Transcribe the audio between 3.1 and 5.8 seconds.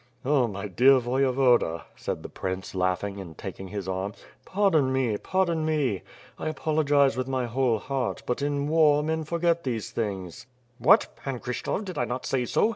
and taking his arm, "pardon me, pardon